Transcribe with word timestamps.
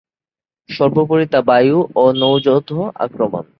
সর্বোপরি 0.69 1.25
তা 1.31 1.39
বায়ু 1.41 1.77
ও 1.95 2.03
নৌ 2.13 2.33
যৌথ 2.39 2.69
আক্রমণ। 2.99 3.43